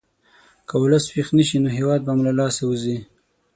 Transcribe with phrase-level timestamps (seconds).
[0.67, 2.97] که ولس ویښ نه شي، نو هېواد به مو له لاسه ووځي.